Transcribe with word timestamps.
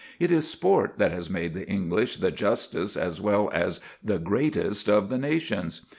It 0.19 0.31
is 0.31 0.49
sport 0.49 0.95
that 0.97 1.11
has 1.11 1.29
made 1.29 1.53
the 1.53 1.69
English 1.69 2.17
the 2.17 2.31
justest 2.31 2.97
as 2.97 3.21
well 3.21 3.51
as 3.53 3.79
the 4.03 4.17
greatest 4.17 4.89
of 4.89 5.09
the 5.09 5.17
nations. 5.19 5.85